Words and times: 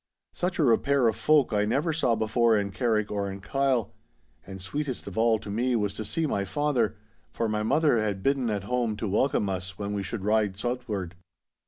Such 0.33 0.57
a 0.57 0.63
repair 0.63 1.07
of 1.07 1.15
folk 1.15 1.53
I 1.53 1.63
never 1.63 1.93
saw 1.93 2.15
before 2.15 2.57
in 2.57 2.71
Carrick 2.71 3.11
or 3.11 3.29
in 3.31 3.39
Kyle. 3.39 3.93
And 4.47 4.59
sweetest 4.59 5.05
of 5.05 5.15
all 5.15 5.37
to 5.37 5.51
me 5.51 5.75
was 5.75 5.93
to 5.93 6.03
see 6.03 6.25
my 6.25 6.43
father, 6.43 6.97
for 7.31 7.47
my 7.47 7.61
mother 7.61 7.99
had 7.99 8.23
bidden 8.23 8.49
at 8.49 8.63
home 8.63 8.95
to 8.97 9.07
welcome 9.07 9.47
us 9.47 9.77
when 9.77 9.93
we 9.93 10.01
should 10.01 10.23
ride 10.23 10.57
southward. 10.57 11.13